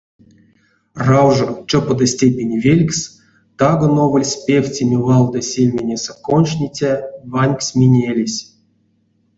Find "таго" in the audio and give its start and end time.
3.59-3.85